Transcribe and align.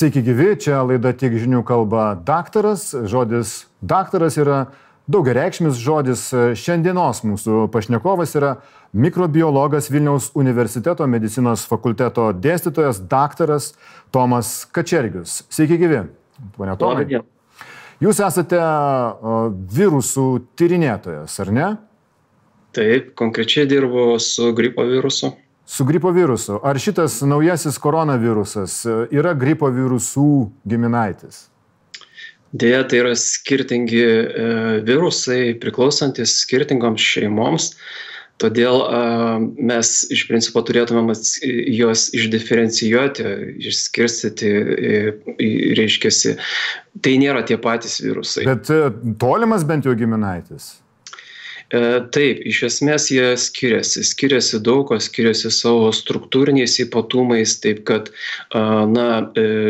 Sveiki 0.00 0.22
gyvi, 0.24 0.54
čia 0.56 0.78
laida 0.80 1.10
tiek 1.12 1.34
žinių 1.36 1.58
kalba 1.68 2.14
daktaras. 2.24 2.86
Žodis 3.12 3.50
daktaras 3.84 4.38
yra 4.40 4.60
daugiareikšmis 5.12 5.76
žodis. 5.76 6.22
Šiandienos 6.56 7.20
mūsų 7.28 7.66
pašnekovas 7.74 8.32
yra 8.40 8.54
mikrobiologas 8.96 9.90
Vilniaus 9.92 10.30
universiteto 10.40 11.04
medicinos 11.04 11.66
fakulteto 11.68 12.30
dėstytojas 12.32 13.02
daktaras 13.12 13.74
Tomas 14.08 14.54
Kačergius. 14.72 15.42
Sveiki 15.52 15.76
gyvi, 15.84 16.00
ponia 16.56 16.78
Tomai. 16.80 17.20
Jūs 18.00 18.24
esate 18.24 18.64
virusų 19.82 20.26
tyrinėtojas, 20.56 21.36
ar 21.44 21.52
ne? 21.58 21.70
Taip, 22.72 23.12
konkrečiai 23.20 23.68
dirbu 23.68 24.14
su 24.16 24.48
gripo 24.56 24.88
virusu. 24.88 25.34
Su 25.70 25.84
gripo 25.86 26.10
virusu. 26.10 26.58
Ar 26.66 26.78
šitas 26.82 27.20
naujasis 27.22 27.78
koronavirusas 27.78 28.80
yra 29.14 29.36
gripo 29.38 29.70
virusų 29.70 30.50
giminaitis? 30.66 31.44
Deja, 32.50 32.80
tai 32.90 33.04
yra 33.04 33.12
skirtingi 33.14 34.02
virusai 34.88 35.54
priklausantis 35.62 36.40
skirtingoms 36.42 37.04
šeimoms. 37.12 37.68
Todėl 38.42 38.82
mes 39.60 39.92
iš 40.10 40.24
principo 40.26 40.64
turėtumėm 40.66 41.12
juos 41.76 42.08
išdiferencijuoti, 42.18 43.28
išskirstyti, 43.70 44.52
reiškia, 45.78 46.34
tai 47.04 47.14
nėra 47.22 47.44
tie 47.46 47.60
patys 47.62 48.00
virusai. 48.02 48.48
Bet 48.48 48.72
tolimas 49.22 49.62
bent 49.68 49.86
jau 49.86 49.94
giminaitis. 49.94 50.72
Taip, 51.70 52.40
iš 52.50 52.64
esmės 52.66 53.10
jie 53.14 53.36
skiriasi. 53.38 54.02
Skiriasi 54.02 54.58
daug, 54.66 54.90
o 54.90 54.98
skiriasi 54.98 55.52
savo 55.54 55.92
struktūriniais 55.94 56.80
ypatumais, 56.82 57.52
taip 57.62 57.84
kad, 57.86 58.10
na, 58.50 59.06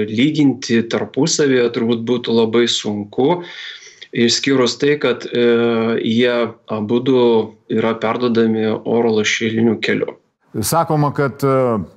lyginti 0.09 0.81
tarpusavėje 0.89 1.67
turbūt 1.75 2.01
būtų 2.09 2.37
labai 2.39 2.65
sunku, 2.73 3.43
išskyrus 4.17 4.79
tai, 4.81 4.97
kad 5.03 5.27
jie 5.29 6.37
abu 6.73 7.03
yra 7.69 7.93
perdodami 8.01 8.65
oro 8.71 9.13
lašeliniu 9.19 9.77
keliu. 9.85 10.17
Sakoma, 10.57 11.13
kad 11.15 11.45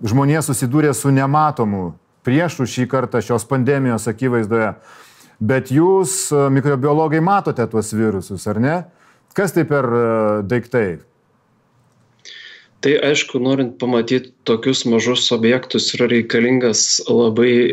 žmonė 0.04 0.44
susidūrė 0.44 0.92
su 0.94 1.10
nematomu 1.16 1.94
priešu 2.28 2.68
šį 2.68 2.90
kartą 2.92 3.22
šios 3.24 3.48
pandemijos 3.48 4.08
akivaizdoje, 4.12 4.74
bet 5.40 5.72
jūs, 5.72 6.28
mikrobiologai, 6.52 7.24
matote 7.24 7.66
tuos 7.72 7.94
virusus, 7.96 8.46
ar 8.52 8.60
ne? 8.60 8.76
Kas 9.34 9.56
tai 9.56 9.64
per 9.66 9.88
daiktai? 10.46 11.00
Tai 12.84 12.92
aišku, 13.08 13.40
norint 13.40 13.78
pamatyti 13.80 14.34
tokius 14.44 14.82
mažus 14.92 15.32
objektus 15.32 15.86
yra 15.96 16.04
reikalingas 16.12 17.00
labai 17.08 17.72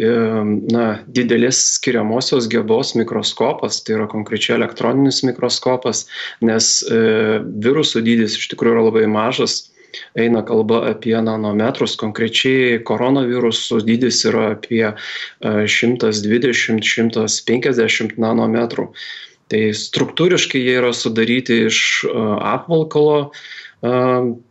na, 0.71 1.03
didelis 1.11 1.59
skiriamosios 1.81 2.47
gebos 2.53 2.95
mikroskopas, 2.95 3.81
tai 3.83 3.97
yra 3.97 4.07
konkrečiai 4.13 4.55
elektroninis 4.61 5.19
mikroskopas, 5.27 6.05
nes 6.47 6.87
e, 6.87 7.43
virusų 7.67 7.99
dydis 8.07 8.39
iš 8.39 8.47
tikrųjų 8.53 8.75
yra 8.77 8.85
labai 8.87 9.07
mažas, 9.11 9.75
eina 10.15 10.47
kalba 10.47 10.87
apie 10.93 11.19
nanometrus, 11.19 11.99
konkrečiai 11.99 12.79
koronavirusų 12.87 13.83
dydis 13.89 14.23
yra 14.31 14.55
apie 14.55 14.95
120-150 15.43 18.15
nanometrų. 18.23 18.95
Tai 19.51 19.63
struktūriškai 19.75 20.61
jie 20.63 20.77
yra 20.79 20.93
sudaryti 20.95 21.65
iš 21.67 21.81
apvalkalo 22.07 23.33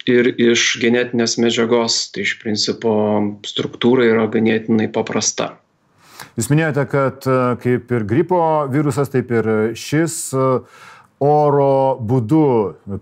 ir 0.09 0.29
iš 0.35 0.65
genetinės 0.81 1.37
medžiagos. 1.39 2.09
Tai 2.11 2.25
iš 2.25 2.35
principo 2.41 2.91
struktūra 3.47 4.07
yra 4.09 4.27
ganėtinai 4.31 4.89
paprasta. 4.91 5.53
Jūs 6.35 6.49
minėjote, 6.51 6.83
kad 6.91 7.25
kaip 7.63 7.91
ir 7.95 8.05
gripo 8.07 8.41
virusas, 8.71 9.11
taip 9.11 9.31
ir 9.31 9.49
šis 9.79 10.17
oro 11.23 11.71
būdu 11.99 12.43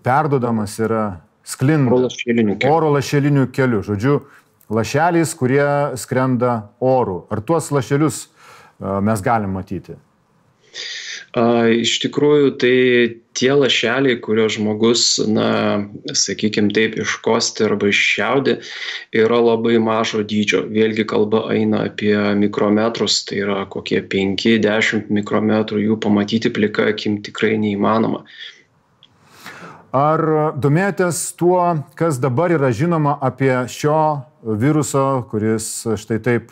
perdodamas 0.06 0.78
yra 0.82 1.06
sklinda. 1.48 1.94
Oro 1.96 2.06
lašeliniu 2.06 2.58
keliu. 2.58 2.74
Oro 2.76 2.92
lašeliniu 2.94 3.48
keliu. 3.54 3.82
Žodžiu, 3.86 4.20
lašeliais, 4.74 5.34
kurie 5.38 5.68
skrenda 5.98 6.58
oru. 6.84 7.24
Ar 7.34 7.42
tuos 7.42 7.72
lašelius 7.74 8.28
mes 8.78 9.24
galim 9.26 9.58
matyti? 9.58 9.98
Iš 11.36 11.98
tikrųjų, 12.02 12.52
tai 12.58 12.76
tie 13.38 13.52
lašeliai, 13.54 14.18
kuriuos 14.24 14.56
žmogus, 14.56 15.04
na, 15.28 15.84
sakykime 16.16 16.72
taip, 16.74 16.96
iškosti 16.98 17.66
arba 17.68 17.92
iššiaudė, 17.92 18.56
yra 19.14 19.40
labai 19.44 19.76
mažo 19.84 20.24
dydžio. 20.26 20.64
Vėlgi 20.72 21.06
kalba 21.06 21.44
eina 21.54 21.84
apie 21.92 22.16
mikrometrus, 22.40 23.20
tai 23.28 23.44
yra 23.44 23.66
kokie 23.70 24.00
5-10 24.02 25.12
mikrometrų, 25.14 25.84
jų 25.84 26.00
pamatyti 26.02 26.54
plika 26.54 26.88
akim 26.94 27.20
tikrai 27.22 27.58
neįmanoma. 27.62 28.24
Ar 29.98 30.24
domėjotės 30.60 31.20
tuo, 31.40 31.60
kas 31.96 32.18
dabar 32.24 32.52
yra 32.56 32.72
žinoma 32.76 33.18
apie 33.24 33.54
šio 33.72 34.24
viruso, 34.44 35.28
kuris 35.32 35.70
štai 36.00 36.18
taip 36.24 36.52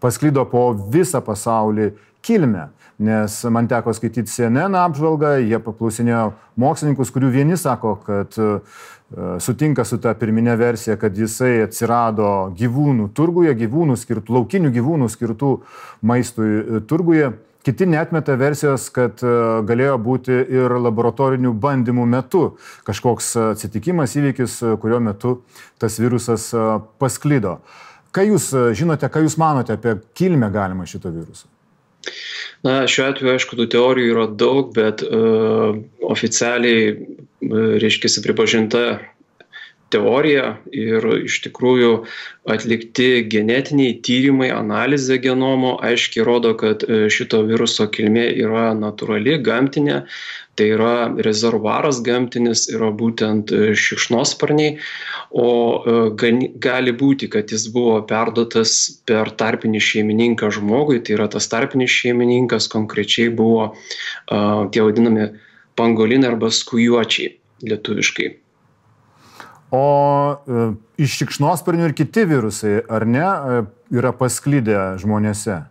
pasklydo 0.00 0.46
po 0.48 0.70
visą 0.92 1.20
pasaulį 1.24 1.90
kilmę? 2.24 2.70
Nes 3.00 3.36
man 3.48 3.68
teko 3.70 3.94
skaityti 3.96 4.28
CNN 4.28 4.76
apžvalgą, 4.76 5.38
jie 5.40 5.58
paklausinėjo 5.64 6.30
mokslininkus, 6.60 7.12
kurių 7.14 7.30
vieni 7.32 7.56
sako, 7.56 7.96
kad 8.04 8.36
sutinka 9.42 9.82
su 9.88 9.98
ta 9.98 10.12
pirminė 10.14 10.54
versija, 10.60 10.94
kad 11.00 11.16
jisai 11.18 11.64
atsirado 11.64 12.52
gyvūnų 12.58 13.08
turguje, 13.16 13.56
gyvūnų 13.58 13.96
skirtų, 13.98 14.36
laukinių 14.36 14.70
gyvūnų 14.76 15.08
skirtų 15.10 15.54
maistui 16.06 16.82
turguje. 16.86 17.32
Kiti 17.66 17.84
netmeta 17.84 18.38
versijos, 18.40 18.86
kad 18.94 19.20
galėjo 19.68 19.98
būti 20.00 20.32
ir 20.32 20.72
laboratorinių 20.80 21.50
bandymų 21.60 22.06
metu 22.08 22.44
kažkoks 22.86 23.34
atsitikimas, 23.50 24.14
įvykis, 24.16 24.54
kurio 24.80 25.00
metu 25.04 25.34
tas 25.76 25.98
virusas 26.00 26.46
pasklydo. 27.02 27.58
Ką 28.16 28.24
jūs 28.30 28.48
žinote, 28.78 29.10
ką 29.12 29.26
jūs 29.26 29.36
manote 29.38 29.76
apie 29.76 29.98
kilmę 30.16 30.48
galimą 30.54 30.88
šito 30.88 31.12
viruso? 31.12 31.50
Na, 32.66 32.82
šiuo 32.90 33.06
atveju, 33.08 33.32
aišku, 33.38 33.56
tų 33.56 33.66
teorijų 33.72 34.12
yra 34.12 34.26
daug, 34.40 34.74
bet 34.76 35.00
uh, 35.06 35.78
oficialiai, 36.04 36.92
uh, 36.92 37.70
reiškia, 37.80 38.12
pripažinta 38.26 38.84
teorija 39.92 40.56
ir 40.74 41.06
iš 41.24 41.40
tikrųjų 41.46 41.90
atlikti 42.50 43.08
genetiniai 43.30 43.96
tyrimai, 44.06 44.50
analizė 44.54 45.18
genomo 45.22 45.76
aiškiai 45.84 46.24
rodo, 46.26 46.54
kad 46.58 46.84
šito 47.12 47.42
viruso 47.48 47.86
kilmė 47.92 48.26
yra 48.44 48.70
natūrali, 48.78 49.36
gamtinė, 49.44 50.02
tai 50.58 50.68
yra 50.74 50.94
rezervuaras 51.24 52.00
gamtinis, 52.04 52.66
yra 52.72 52.90
būtent 52.96 53.52
šikšnosparniai, 53.80 54.76
o 55.30 55.48
gali 56.14 56.96
būti, 57.02 57.30
kad 57.32 57.52
jis 57.54 57.68
buvo 57.72 58.00
perduotas 58.08 58.76
per 59.08 59.32
tarpinį 59.40 59.80
šeimininką 59.90 60.50
žmogui, 60.56 61.00
tai 61.04 61.16
yra 61.18 61.30
tas 61.32 61.48
tarpinis 61.52 61.92
šeimininkas 62.02 62.68
konkrečiai 62.72 63.30
buvo 63.32 63.72
tie 64.28 64.84
vadinami 64.84 65.30
pangolinai 65.78 66.34
arba 66.34 66.50
skujuočiai 66.52 67.36
lietuviškai. 67.64 68.39
O 69.70 70.34
e, 70.34 70.62
iš 70.98 71.14
šikšnosparnių 71.20 71.90
ir 71.90 71.96
kiti 71.98 72.24
virusai, 72.26 72.80
ar 72.90 73.06
ne, 73.06 73.22
e, 73.22 73.60
yra 73.94 74.10
pasklydę 74.16 74.96
žmonėse? 75.02 75.62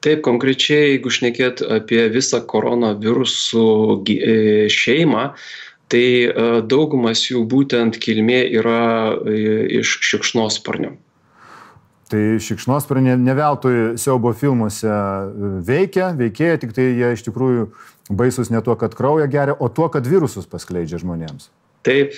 Taip, 0.00 0.22
konkrečiai, 0.24 0.94
jeigu 0.94 1.12
šnekėt 1.12 1.60
apie 1.76 2.06
visą 2.12 2.40
koronavirusų 2.48 3.66
e, 4.00 4.38
šeimą, 4.72 5.30
tai 5.90 6.30
daugumas 6.70 7.24
jų 7.26 7.40
būtent 7.50 7.96
kilmė 7.98 8.44
yra 8.60 9.10
iš 9.26 9.96
šikšnosparnių. 10.06 10.92
Tai 12.10 12.20
šikšnosparniai 12.46 13.18
ne 13.18 13.34
veltui 13.34 13.74
siaubo 13.98 14.30
filmuose 14.30 14.92
veikia, 15.66 16.12
veikėja, 16.14 16.60
tik 16.62 16.76
tai 16.78 16.92
jie 16.94 17.10
iš 17.16 17.26
tikrųjų 17.26 17.66
baisus 18.06 18.54
ne 18.54 18.62
tuo, 18.62 18.78
kad 18.78 18.94
kraują 18.94 19.26
geria, 19.30 19.58
o 19.58 19.66
tuo, 19.66 19.90
kad 19.90 20.06
virusus 20.06 20.46
paskleidžia 20.46 21.02
žmonėms. 21.02 21.50
Taip, 21.86 22.12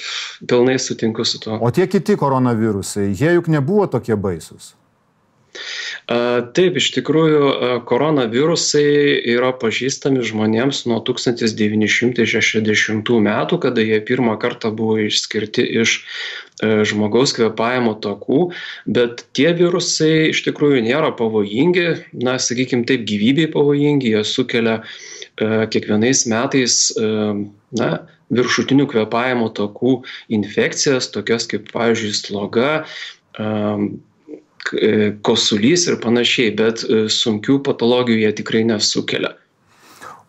pilnai 0.51 0.79
sutinku 0.83 1.25
su 1.25 1.39
tuo. 1.43 1.59
O 1.63 1.71
tie 1.71 1.87
kiti 1.87 2.17
koronavirusai, 2.19 3.13
jie 3.15 3.37
juk 3.37 3.47
nebuvo 3.53 3.87
tokie 3.91 4.17
baisus. 4.19 4.73
Taip, 6.57 6.77
iš 6.81 6.87
tikrųjų, 6.97 7.41
koronavirusai 7.87 9.21
yra 9.35 9.51
pažįstami 9.61 10.23
žmonėms 10.25 10.79
nuo 10.89 10.99
1960 11.05 13.13
metų, 13.27 13.59
kada 13.63 13.81
jie 13.85 14.01
pirmą 14.09 14.35
kartą 14.43 14.69
buvo 14.75 14.97
išskirti 15.05 15.63
iš 15.83 15.91
žmogaus 16.63 17.31
kvepavimo 17.37 17.95
takų, 18.03 18.41
bet 18.87 19.25
tie 19.37 19.51
virusai 19.59 20.33
iš 20.33 20.39
tikrųjų 20.49 20.79
nėra 20.89 21.11
pavojingi, 21.19 21.87
na, 22.25 22.33
sakykime 22.41 22.85
taip, 22.89 23.01
gyvybei 23.09 23.47
pavojingi, 23.53 24.07
jie 24.17 24.23
sukelia 24.27 24.77
kiekvienais 25.37 26.21
metais, 26.33 26.75
na, 27.77 27.91
viršutinių 28.33 28.89
kvėpavimo 28.91 29.51
takų 29.57 29.99
infekcijas, 30.33 31.11
tokias 31.15 31.47
kaip, 31.51 31.69
pavyzdžiui, 31.75 32.15
sloga, 32.17 32.71
kosulys 35.27 35.87
ir 35.91 36.01
panašiai, 36.03 36.57
bet 36.57 36.85
sunkių 37.13 37.61
patologijų 37.67 38.25
jie 38.25 38.35
tikrai 38.41 38.65
nesukelia. 38.69 39.35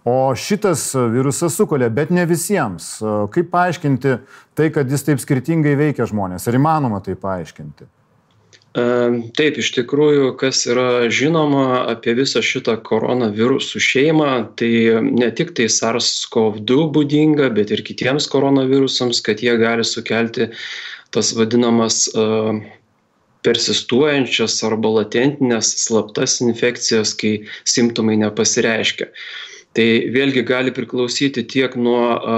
O 0.03 0.35
šitas 0.35 0.89
virusas 1.13 1.55
sukelia, 1.55 1.87
bet 1.87 2.09
ne 2.11 2.25
visiems. 2.27 2.97
Kaip 3.31 3.47
paaiškinti 3.53 4.17
tai, 4.51 4.67
kad 4.75 4.89
jis 4.91 5.05
taip 5.07 5.21
skirtingai 5.23 5.77
veikia 5.79 6.03
žmonės? 6.09 6.49
Ar 6.51 6.57
įmanoma 6.59 6.99
tai 7.05 7.15
paaiškinti? 7.15 7.87
Taip, 8.73 9.57
iš 9.61 9.67
tikrųjų, 9.75 10.31
kas 10.41 10.63
yra 10.65 11.05
žinoma 11.13 11.83
apie 11.91 12.15
visą 12.17 12.41
šitą 12.41 12.73
koronavirusų 12.81 13.81
šeimą, 13.85 14.29
tai 14.57 14.71
ne 15.05 15.29
tik 15.37 15.53
tai 15.53 15.67
SARS-CoV-2 15.69 16.87
būdinga, 16.95 17.51
bet 17.53 17.69
ir 17.75 17.83
kitiems 17.85 18.25
koronavirusams, 18.33 19.21
kad 19.21 19.45
jie 19.45 19.53
gali 19.61 19.85
sukelti 19.85 20.49
tas 21.13 21.29
vadinamas 21.37 22.07
persistuojančias 23.45 24.57
arba 24.65 24.95
latentinės 24.97 25.69
slaptas 25.83 26.39
infekcijas, 26.41 27.13
kai 27.13 27.43
simptomai 27.69 28.17
nepasireiškia 28.25 29.11
tai 29.77 29.87
vėlgi 30.13 30.45
gali 30.47 30.73
priklausyti 30.75 31.45
tiek 31.49 31.75
nuo 31.79 31.99
a, 32.13 32.37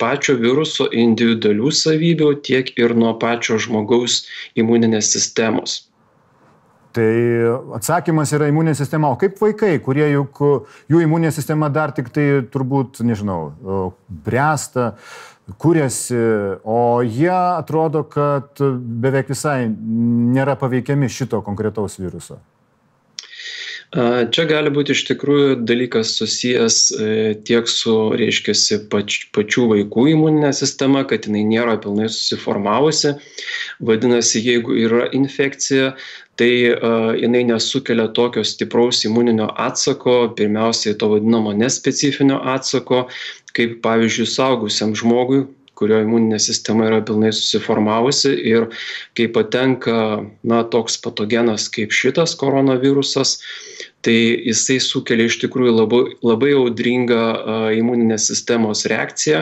pačio 0.00 0.36
viruso 0.40 0.88
individualių 0.92 1.72
savybių, 1.72 2.30
tiek 2.46 2.72
ir 2.78 2.96
nuo 2.98 3.14
pačio 3.20 3.58
žmogaus 3.62 4.24
imuninės 4.58 5.12
sistemos. 5.16 5.82
Tai 6.96 7.12
atsakymas 7.76 8.30
yra 8.32 8.48
imuninė 8.48 8.72
sistema. 8.78 9.10
O 9.12 9.18
kaip 9.20 9.36
vaikai, 9.40 9.74
kurie 9.84 10.06
juk 10.14 10.40
jų 10.88 11.02
imuninė 11.04 11.32
sistema 11.34 11.68
dar 11.68 11.92
tik 11.96 12.08
tai 12.14 12.24
turbūt, 12.52 13.02
nežinau, 13.04 13.40
bręsta, 14.08 14.94
kūrėsi, 15.60 16.18
o 16.64 16.80
jie 17.04 17.32
atrodo, 17.36 18.02
kad 18.08 18.64
beveik 19.04 19.28
visai 19.30 19.66
nėra 19.68 20.56
paveikiami 20.58 21.12
šito 21.12 21.42
konkretaus 21.44 22.00
viruso. 22.00 22.40
Čia 23.96 24.44
gali 24.44 24.68
būti 24.68 24.92
iš 24.92 25.06
tikrųjų 25.08 25.54
dalykas 25.64 26.10
susijęs 26.18 26.76
e, 26.92 27.06
tiek 27.48 27.68
su, 27.70 27.94
reiškia, 28.20 28.52
pač, 28.92 29.22
pačių 29.32 29.64
vaikų 29.70 30.04
imuninė 30.12 30.50
sistema, 30.56 31.00
kad 31.08 31.24
jinai 31.24 31.46
nėra 31.48 31.78
pilnai 31.80 32.10
susiformavusi. 32.12 33.14
Vadinasi, 33.80 34.42
jeigu 34.44 34.76
yra 34.76 35.06
infekcija, 35.16 35.94
tai 36.36 36.50
uh, 36.68 37.14
jinai 37.16 37.46
nesukelia 37.48 38.10
tokio 38.12 38.42
stipraus 38.44 39.06
imuninio 39.08 39.46
atsako, 39.56 40.34
pirmiausiai 40.36 40.98
to 41.00 41.08
vadinamo 41.14 41.54
nespecifinio 41.56 42.42
atsako, 42.52 43.06
kaip 43.56 43.78
pavyzdžiui 43.84 44.28
saugusiam 44.28 44.92
žmogui, 44.92 45.46
kurio 45.76 46.02
imuninė 46.04 46.40
sistema 46.40 46.90
yra 46.90 47.00
pilnai 47.04 47.32
susiformavusi 47.36 48.34
ir 48.48 48.68
kai 49.16 49.30
patenka 49.32 49.96
na, 50.44 50.60
toks 50.72 51.00
patogenas 51.04 51.70
kaip 51.72 51.96
šitas 51.96 52.36
koronavirusas, 52.40 53.38
tai 54.06 54.14
jisai 54.46 54.76
sukelia 54.82 55.26
iš 55.26 55.40
tikrųjų 55.42 55.72
labai, 55.74 56.00
labai 56.22 56.52
audringą 56.54 57.22
imuninės 57.74 58.28
sistemos 58.30 58.84
reakciją 58.86 59.40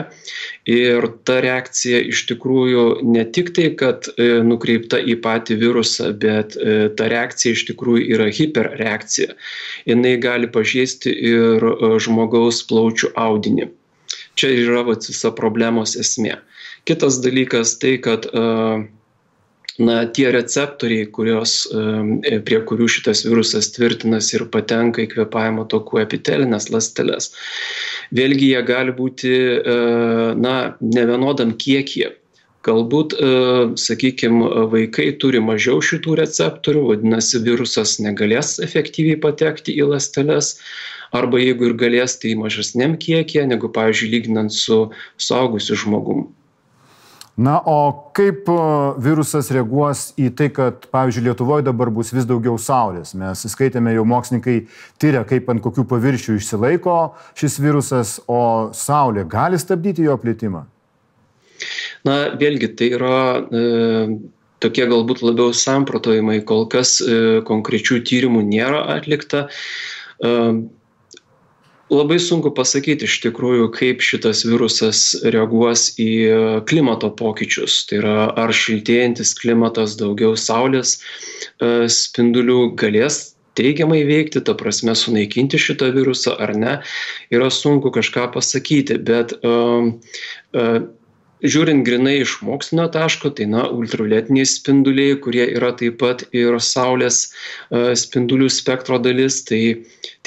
ir 0.69 1.05
ta 1.27 1.37
reakcija 1.45 1.99
iš 2.09 2.23
tikrųjų 2.31 2.85
ne 3.05 3.27
tik 3.37 3.51
tai, 3.53 3.67
kad 3.77 4.09
e, 4.15 4.41
nukreipta 4.45 4.97
į 4.97 5.19
patį 5.21 5.59
virusą, 5.61 6.09
bet 6.17 6.57
e, 6.57 6.89
ta 6.97 7.09
reakcija 7.13 7.53
iš 7.53 7.67
tikrųjų 7.69 8.07
yra 8.17 8.29
hiperreakcija. 8.33 9.37
Jis 9.85 10.19
gali 10.25 10.49
pažeisti 10.49 11.13
ir 11.13 11.63
žmogaus 12.01 12.63
plaučių 12.69 13.13
audinį. 13.19 13.69
Čia 14.35 14.49
yra 14.65 14.81
visa 14.87 15.31
problemos 15.35 15.93
esmė. 15.99 16.39
Kitas 16.89 17.21
dalykas 17.23 17.77
tai, 17.81 17.95
kad 18.01 18.25
na, 19.79 20.05
tie 20.07 20.29
receptoriai, 20.31 21.07
kurios, 21.11 21.65
prie 22.47 22.59
kurių 22.69 22.87
šitas 22.91 23.25
virusas 23.27 23.71
tvirtinasi 23.75 24.39
ir 24.39 24.45
patenka 24.53 25.03
į 25.03 25.09
kvepavimo 25.15 25.65
tokų 25.71 26.01
epitelinės 26.05 26.69
ląsteles, 26.71 27.31
vėlgi 28.15 28.53
jie 28.53 28.61
gali 28.67 28.95
būti 28.95 29.33
na, 30.39 30.55
nevienodam 30.79 31.55
kiekyje. 31.59 32.13
Galbūt, 32.65 33.13
sakykime, 33.77 34.47
vaikai 34.71 35.11
turi 35.21 35.37
mažiau 35.43 35.83
šitų 35.85 36.15
receptorių, 36.17 36.87
vadinasi, 36.87 37.43
virusas 37.45 37.99
negalės 38.01 38.55
efektyviai 38.63 39.19
patekti 39.21 39.75
į 39.77 39.91
ląsteles, 39.91 40.55
arba 41.13 41.37
jeigu 41.43 41.69
ir 41.69 41.75
galės, 41.77 42.17
tai 42.23 42.33
mažesniam 42.39 42.95
kiekyje, 42.97 43.45
negu, 43.51 43.69
pavyzdžiui, 43.75 44.09
lyginant 44.15 44.55
su 44.55 44.79
suaugusiu 45.21 45.77
žmogum. 45.83 46.25
Na, 47.35 47.57
o 47.67 48.11
kaip 48.15 48.47
virusas 49.03 49.49
reaguos 49.51 50.13
į 50.15 50.29
tai, 50.39 50.47
kad, 50.55 50.85
pavyzdžiui, 50.87 51.25
Lietuvoje 51.25 51.65
dabar 51.67 51.89
bus 51.91 52.13
vis 52.15 52.23
daugiau 52.27 52.55
saulės? 52.55 53.11
Mes 53.19 53.41
skaitėme, 53.51 53.91
jau 53.91 54.05
mokslininkai 54.07 54.61
tyria, 55.01 55.25
kaip 55.27 55.51
ant 55.51 55.59
kokių 55.63 55.83
paviršių 55.89 56.37
išsilaiko 56.39 56.95
šis 57.35 57.59
virusas, 57.59 58.13
o 58.31 58.71
saulė 58.71 59.25
gali 59.27 59.59
stabdyti 59.59 60.07
jo 60.07 60.15
plitimą? 60.21 60.63
Na, 62.07 62.15
vėlgi, 62.39 62.71
tai 62.79 62.89
yra 62.95 63.19
e, 63.43 63.65
tokie 64.63 64.87
galbūt 64.87 65.25
labiau 65.25 65.51
samprotojimai, 65.51 66.39
kol 66.47 66.69
kas 66.71 67.01
e, 67.03 67.41
konkrečių 67.47 67.99
tyrimų 68.07 68.45
nėra 68.47 68.85
atlikta. 68.95 69.49
E, 70.23 70.33
labai 71.93 72.17
sunku 72.21 72.51
pasakyti 72.55 73.05
iš 73.05 73.19
tikrųjų 73.25 73.69
kaip 73.75 74.01
šitas 74.05 74.43
virusas 74.47 75.03
reaguos 75.35 75.91
į 76.01 76.11
klimato 76.69 77.11
pokyčius. 77.13 77.83
Tai 77.89 78.01
yra 78.01 78.17
ar 78.33 78.53
šiltėjantis 78.55 79.35
klimatas 79.37 79.97
daugiau 79.99 80.33
saulės 80.39 80.97
e, 80.97 81.87
spindulių 81.91 82.73
galės 82.79 83.35
teigiamai 83.55 84.01
veikti, 84.07 84.41
ta 84.43 84.55
prasme 84.57 84.95
sunaikinti 84.97 85.59
šitą 85.61 85.91
virusą 85.95 86.35
ar 86.43 86.51
ne, 86.59 86.73
yra 87.31 87.47
sunku 87.53 87.91
kažką 87.95 88.27
pasakyti, 88.33 88.97
bet 88.99 89.31
uh, 89.47 89.87
uh, 90.51 90.81
žiūrint 91.43 91.85
grinai 91.87 92.19
iš 92.21 92.37
mokslinio 92.45 92.87
taško, 92.93 93.31
tai 93.37 93.47
na, 93.51 93.65
ultravioletiniai 93.71 94.47
spinduliai, 94.47 95.17
kurie 95.23 95.45
yra 95.57 95.73
taip 95.77 95.99
pat 96.03 96.25
ir 96.35 96.59
Saulės 96.63 97.25
uh, 97.27 97.91
spindulių 97.97 98.51
spektro 98.53 98.99
dalis, 99.01 99.41
tai 99.47 99.61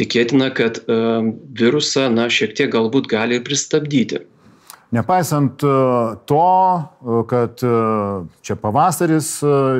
tikėtina, 0.00 0.50
kad 0.54 0.82
uh, 0.84 1.22
virusą, 1.58 2.08
na, 2.12 2.28
šiek 2.32 2.56
tiek 2.58 2.72
galbūt 2.74 3.08
gali 3.10 3.40
ir 3.40 3.46
pristabdyti. 3.46 4.24
Nepaisant 4.88 5.60
e, 5.60 5.70
to, 6.24 6.44
kad 7.28 7.60
čia 8.40 8.54
pavasaris 8.56 9.34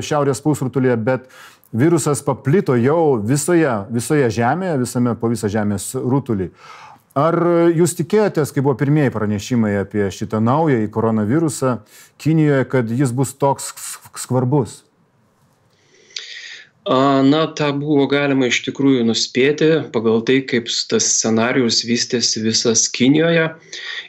šiaurės 0.05 0.43
pusrutulėje, 0.45 0.97
bet 1.01 1.31
virusas 1.73 2.21
paplito 2.25 2.77
jau 2.77 3.17
visoje, 3.25 3.71
visoje 3.93 4.29
Žemėje, 4.37 4.79
visame 4.85 5.15
po 5.17 5.31
visą 5.33 5.49
Žemės 5.53 5.95
rutulį. 5.97 6.51
Ar 7.19 7.35
jūs 7.75 7.97
tikėjotės, 7.99 8.53
kai 8.55 8.63
buvo 8.63 8.77
pirmieji 8.79 9.11
pranešimai 9.15 9.73
apie 9.81 10.07
šitą 10.15 10.39
naują 10.45 10.85
koronavirusą 10.95 11.79
Kinijoje, 12.21 12.67
kad 12.71 12.91
jis 12.91 13.15
bus 13.17 13.33
toks 13.35 13.73
skvarbus? 14.19 14.83
Na, 16.89 17.47
tą 17.53 17.67
buvo 17.77 18.07
galima 18.09 18.47
iš 18.49 18.63
tikrųjų 18.65 19.03
nuspėti 19.05 19.67
pagal 19.93 20.23
tai, 20.25 20.39
kaip 20.49 20.71
tas 20.89 21.05
scenarius 21.19 21.83
vystėsi 21.85 22.41
visas 22.41 22.87
Kinijoje. 22.89 23.43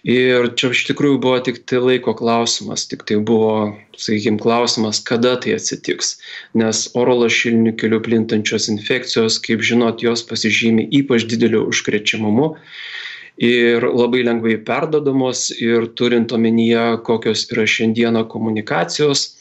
Ir 0.08 0.48
čia 0.56 0.70
iš 0.72 0.86
tikrųjų 0.88 1.18
buvo 1.20 1.42
tik 1.44 1.60
tai 1.68 1.82
laiko 1.84 2.14
klausimas, 2.16 2.86
tik 2.88 3.04
tai 3.10 3.18
buvo, 3.20 3.74
sakykime, 4.00 4.40
klausimas, 4.40 5.02
kada 5.04 5.34
tai 5.44 5.58
atsitiks. 5.58 6.14
Nes 6.56 6.86
oro 6.96 7.18
lašilinių 7.26 7.74
kelių 7.82 8.00
plintančios 8.06 8.70
infekcijos, 8.72 9.42
kaip 9.44 9.60
žinot, 9.60 10.00
jos 10.06 10.24
pasižymi 10.30 10.88
ypač 11.02 11.28
dideliu 11.28 11.66
užkrečiamumu 11.74 12.54
ir 13.44 13.84
labai 13.84 14.24
lengvai 14.24 14.56
perdodamos 14.64 15.50
ir 15.60 15.92
turint 16.00 16.32
omenyje, 16.32 17.02
kokios 17.04 17.44
yra 17.52 17.68
šiandieną 17.68 18.24
komunikacijos 18.32 19.34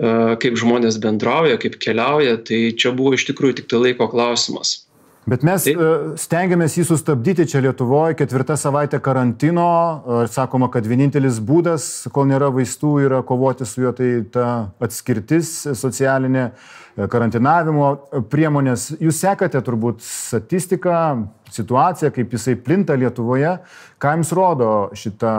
kaip 0.00 0.60
žmonės 0.60 1.00
bendrauja, 1.02 1.58
kaip 1.60 1.80
keliauja, 1.82 2.38
tai 2.44 2.70
čia 2.76 2.94
buvo 2.96 3.16
iš 3.16 3.26
tikrųjų 3.30 3.60
tik 3.60 3.72
tai 3.72 3.82
laiko 3.88 4.08
klausimas. 4.12 4.80
Bet 5.28 5.42
mes 5.44 5.62
Taip. 5.62 5.80
stengiamės 6.18 6.78
jį 6.78 6.86
sustabdyti 6.88 7.44
čia 7.52 7.60
Lietuvoje, 7.62 8.16
ketvirtą 8.18 8.56
savaitę 8.58 8.98
karantino, 9.04 9.66
sakoma, 10.32 10.70
kad 10.72 10.86
vienintelis 10.88 11.38
būdas, 11.44 11.86
kol 12.14 12.24
nėra 12.30 12.48
vaistų, 12.54 12.94
yra 13.04 13.20
kovoti 13.26 13.68
su 13.68 13.84
juo, 13.84 13.92
tai 13.94 14.08
ta 14.32 14.46
atskirtis 14.82 15.52
socialinė, 15.78 16.48
karantinavimo 17.12 17.90
priemonės. 18.32 18.94
Jūs 18.98 19.20
sekate 19.22 19.60
turbūt 19.64 20.00
statistiką, 20.02 20.96
situaciją, 21.52 22.10
kaip 22.16 22.32
jisai 22.34 22.56
plinta 22.56 22.96
Lietuvoje, 22.98 23.58
ką 24.00 24.16
jums 24.16 24.32
rodo 24.34 24.72
šita, 24.96 25.34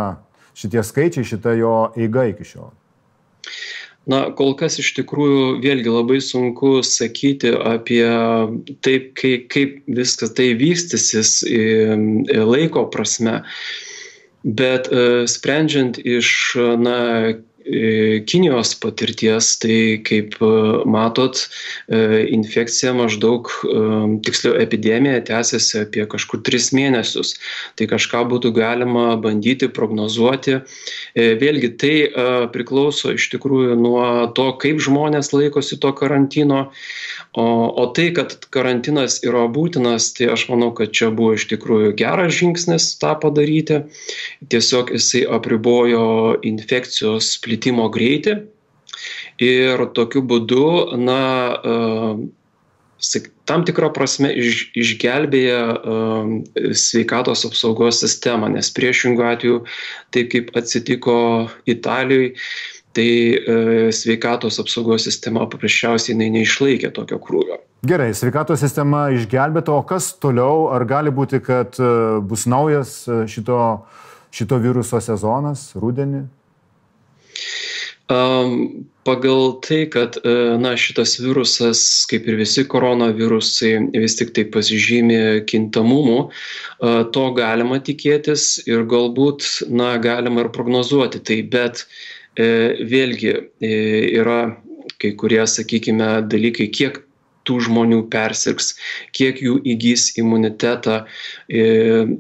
šitie 0.62 0.86
skaičiai, 0.86 1.26
šita 1.34 1.58
jo 1.58 1.76
eiga 1.98 2.30
iki 2.30 2.48
šiol? 2.48 2.70
Na 4.10 4.22
kol 4.38 4.56
kas 4.58 4.80
iš 4.82 4.94
tikrųjų 4.98 5.62
vėlgi 5.62 5.94
labai 5.94 6.20
sunku 6.26 6.80
sakyti 6.86 7.54
apie 7.54 8.06
taip 8.86 9.12
kai 9.20 9.34
kaip 9.52 9.78
viskas 9.86 10.34
tai 10.38 10.52
vystysis 10.58 11.42
laiko 11.46 12.88
prasme. 12.94 13.42
Bet 14.42 14.88
e, 14.90 15.28
sprendžiant 15.30 16.00
iš 16.02 16.58
na 16.82 16.98
Kinijos 18.28 18.74
patirties, 18.82 19.54
tai 19.62 20.02
kaip 20.06 20.38
matot, 20.90 21.38
infekcija 21.88 22.94
maždaug, 22.98 23.52
tiksliau 24.26 24.58
epidemija 24.62 25.22
tęsiasi 25.28 25.84
apie 25.86 26.06
kažkur 26.10 26.42
tris 26.46 26.72
mėnesius. 26.76 27.36
Tai 27.78 27.88
kažką 27.92 28.24
būtų 28.32 28.54
galima 28.56 29.16
bandyti 29.22 29.70
prognozuoti. 29.72 30.60
Vėlgi 31.16 31.72
tai 31.82 31.94
priklauso 32.54 33.14
iš 33.16 33.30
tikrųjų 33.36 33.78
nuo 33.80 34.06
to, 34.36 34.50
kaip 34.62 34.82
žmonės 34.84 35.32
laikosi 35.36 35.80
to 35.82 35.94
karantino. 35.98 36.70
O, 37.32 37.44
o 37.80 37.86
tai, 37.96 38.10
kad 38.12 38.34
karantinas 38.52 39.22
yra 39.24 39.46
būtinas, 39.48 40.10
tai 40.18 40.28
aš 40.34 40.50
manau, 40.52 40.74
kad 40.76 40.92
čia 40.92 41.08
buvo 41.16 41.38
iš 41.38 41.46
tikrųjų 41.48 41.94
geras 42.00 42.34
žingsnis 42.36 42.90
tą 43.00 43.14
padaryti. 43.22 43.86
Tiesiog 44.52 44.92
jisai 44.98 45.24
apribojo 45.38 46.42
infekcijos 46.48 47.38
plitimo 47.52 47.90
greitį 47.92 48.38
ir 49.44 49.84
tokiu 49.96 50.24
būdu, 50.24 50.66
na, 51.02 51.20
tam 53.50 53.64
tikrą 53.68 53.90
prasme 53.96 54.32
iš, 54.38 54.68
išgelbėja 54.78 55.62
sveikatos 56.78 57.44
apsaugos 57.50 58.00
sistemą, 58.04 58.52
nes 58.54 58.70
priešingų 58.76 59.26
atveju, 59.34 59.64
taip 60.16 60.30
kaip 60.32 60.54
atsitiko 60.60 61.16
Italijoje, 61.66 62.36
tai 62.96 63.10
sveikatos 63.96 64.60
apsaugos 64.62 65.08
sistema 65.08 65.48
paprasčiausiai 65.50 66.18
neišlaikė 66.20 66.92
tokio 66.96 67.20
krūvio. 67.24 67.62
Gerai, 67.88 68.12
sveikatos 68.14 68.62
sistema 68.62 69.08
išgelbėta, 69.16 69.74
o 69.74 69.82
kas 69.88 70.12
toliau? 70.22 70.68
Ar 70.76 70.86
gali 70.86 71.10
būti, 71.10 71.40
kad 71.42 71.80
bus 72.28 72.46
naujas 72.52 73.00
šito, 73.32 73.58
šito 74.36 74.62
viruso 74.62 75.02
sezonas 75.02 75.72
rudenį? 75.80 76.28
Pagal 79.02 79.60
tai, 79.66 79.86
kad 79.90 80.18
na, 80.62 80.74
šitas 80.78 81.16
virusas, 81.22 81.82
kaip 82.12 82.28
ir 82.28 82.38
visi 82.42 82.66
koronavirusai, 82.70 83.72
vis 83.96 84.18
tik 84.20 84.34
tai 84.36 84.44
pasižymi 84.52 85.46
kintamumu, 85.50 86.18
to 87.16 87.24
galima 87.38 87.80
tikėtis 87.82 88.66
ir 88.68 88.84
galbūt 88.92 89.48
na, 89.72 89.96
galima 90.04 90.44
ir 90.44 90.52
prognozuoti 90.54 91.22
tai, 91.24 91.40
bet 91.54 91.86
e, 92.36 92.50
vėlgi 92.92 93.32
e, 93.32 93.72
yra 94.20 94.42
kai 95.02 95.14
kurie, 95.18 95.42
sakykime, 95.48 96.12
dalykai, 96.30 96.68
kiek 96.70 97.00
tų 97.48 97.58
žmonių 97.66 98.04
persirgs, 98.14 98.76
kiek 99.18 99.40
jų 99.42 99.56
įgys 99.72 100.12
imunitetą. 100.22 101.00
E, 101.48 101.64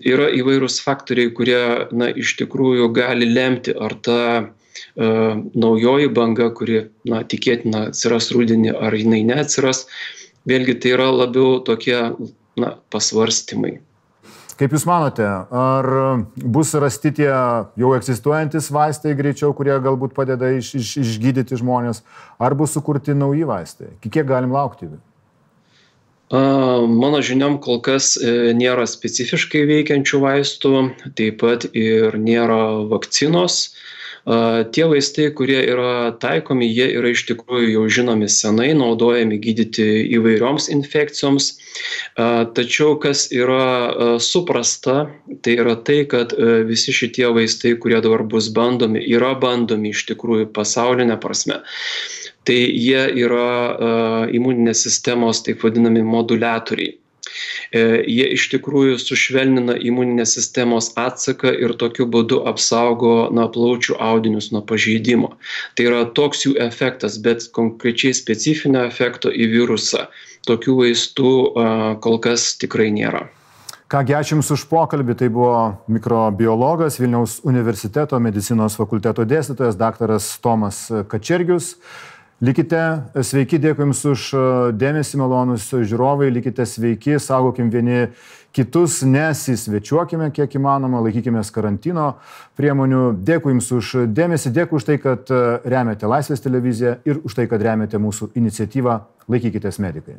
yra 0.07 0.31
įvairūs 0.39 0.79
faktoriai, 0.81 1.33
kurie 1.37 1.61
na, 1.93 2.09
iš 2.09 2.33
tikrųjų 2.41 2.89
gali 2.95 3.29
lemti, 3.29 3.75
ar 3.77 3.99
ta 4.01 4.17
E, 4.21 4.60
naujoji 4.95 6.09
banga, 6.15 6.49
kuri 6.55 6.81
na, 7.07 7.21
tikėtina 7.23 7.87
atsiras 7.91 8.31
rudenį, 8.35 8.73
ar 8.75 8.97
jinai 8.97 9.23
neatsiras. 9.27 9.85
Vėlgi 10.49 10.79
tai 10.81 10.95
yra 10.95 11.11
labiau 11.13 11.59
tokie 11.65 11.97
na, 12.57 12.75
pasvarstymai. 12.93 13.79
Kaip 14.61 14.75
Jūs 14.75 14.83
manote, 14.85 15.25
ar 15.25 15.87
bus 16.37 16.75
rasti 16.77 17.09
tie 17.17 17.29
jau 17.81 17.93
egzistuojantis 17.97 18.67
vaistai 18.69 19.15
greičiau, 19.17 19.55
kurie 19.57 19.73
galbūt 19.81 20.13
padeda 20.13 20.51
iš, 20.53 20.75
iš, 20.77 20.91
išgydyti 21.01 21.57
žmonės, 21.57 22.03
ar 22.37 22.53
bus 22.57 22.75
sukurti 22.77 23.15
nauji 23.17 23.47
vaistai? 23.49 23.89
Kiek 24.05 24.27
galim 24.29 24.53
laukti? 24.53 24.91
Mano 26.31 27.23
žiniom 27.25 27.57
kol 27.59 27.81
kas 27.83 28.13
e, 28.15 28.53
nėra 28.55 28.85
specifiškai 28.87 29.65
veikiančių 29.67 30.21
vaistų, 30.23 30.75
taip 31.17 31.41
pat 31.41 31.65
ir 31.73 32.15
nėra 32.21 32.85
vakcinos. 32.87 33.73
Tie 34.25 34.83
vaistai, 34.85 35.31
kurie 35.33 35.57
yra 35.65 36.11
taikomi, 36.21 36.67
jie 36.69 36.91
yra 36.99 37.09
iš 37.09 37.23
tikrųjų 37.31 37.71
jau 37.73 37.85
žinomi 37.89 38.29
senai, 38.29 38.69
naudojami 38.77 39.39
gydyti 39.41 39.87
įvairioms 40.17 40.69
infekcijoms. 40.75 41.47
Tačiau 42.57 42.99
kas 43.01 43.25
yra 43.33 44.19
suprasta, 44.21 45.09
tai 45.41 45.57
yra 45.63 45.73
tai, 45.75 46.03
kad 46.05 46.35
visi 46.69 46.93
šitie 46.93 47.31
vaistai, 47.33 47.73
kurie 47.81 47.97
dabar 48.05 48.21
bus 48.21 48.51
bandomi, 48.53 49.01
yra 49.09 49.33
bandomi 49.41 49.89
iš 49.95 50.05
tikrųjų 50.13 50.51
pasaulinė 50.53 51.17
prasme. 51.21 51.63
Tai 52.45 52.57
jie 52.57 53.01
yra 53.25 54.27
imuninės 54.33 54.85
sistemos 54.85 55.41
taip 55.45 55.65
vadinami 55.65 56.05
moduliatoriai. 56.05 56.97
E, 57.71 57.83
jie 58.07 58.27
iš 58.35 58.47
tikrųjų 58.53 58.99
sušvelnina 59.01 59.77
imuninės 59.79 60.35
sistemos 60.37 60.91
atsaką 60.99 61.53
ir 61.65 61.75
tokiu 61.81 62.07
būdu 62.11 62.41
apsaugo 62.51 63.29
na, 63.35 63.47
plaučių 63.51 63.97
audinius 63.99 64.51
nuo 64.55 64.63
pažeidimo. 64.65 65.35
Tai 65.75 65.89
yra 65.89 66.05
toks 66.17 66.45
jų 66.47 66.55
efektas, 66.63 67.19
bet 67.21 67.49
konkrečiai 67.55 68.15
specifinio 68.17 68.85
efekto 68.87 69.31
į 69.31 69.51
virusą 69.55 70.07
tokių 70.47 70.79
vaistų 70.79 71.35
kol 72.01 72.17
kas 72.23 72.55
tikrai 72.61 72.89
nėra. 72.93 73.27
Kągi, 73.91 74.13
ačiū 74.15 74.37
Jums 74.37 74.47
už 74.55 74.61
pokalbį. 74.71 75.17
Tai 75.19 75.27
buvo 75.35 75.55
mikrobiologas 75.91 76.95
Vilniaus 77.01 77.41
universiteto 77.43 78.15
medicinos 78.23 78.77
fakulteto 78.79 79.25
dėstytojas 79.27 79.75
daktaras 79.75 80.29
Tomas 80.39 80.85
Kačergius. 81.11 81.73
Likite 82.41 82.81
sveiki, 83.21 83.59
dėkui 83.61 83.85
Jums 83.85 83.99
už 84.09 84.21
e, 84.33 84.39
dėmesį, 84.73 85.19
malonus 85.21 85.67
žiūrovai, 85.69 86.31
likite 86.33 86.65
sveiki, 86.65 87.19
saugokim 87.21 87.69
vieni 87.69 88.07
kitus, 88.49 89.03
nesisvečiuokime 89.05 90.31
kiek 90.33 90.57
įmanoma, 90.57 91.03
laikykime 91.05 91.43
karantino 91.53 92.07
priemonių. 92.57 93.03
Dėkui 93.29 93.53
Jums 93.53 93.69
už 93.77 93.93
dėmesį, 94.17 94.55
dėkui 94.57 94.81
už 94.81 94.89
tai, 94.89 94.97
kad 95.05 95.29
e, 95.29 95.61
remiate 95.69 96.09
Laisvės 96.09 96.41
televiziją 96.41 96.97
ir 97.05 97.21
už 97.21 97.37
tai, 97.37 97.45
kad 97.45 97.61
remiate 97.61 98.01
mūsų 98.01 98.33
iniciatyvą 98.41 98.99
Laikykitės 99.29 99.77
medikai. 99.77 100.17